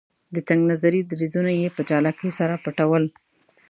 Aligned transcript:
د 0.35 0.37
تنګ 0.47 0.61
نظري 0.71 1.01
دریځونه 1.03 1.51
یې 1.59 1.67
په 1.75 1.81
چالاکۍ 1.89 2.31
سره 2.39 2.53
پټول. 2.63 3.03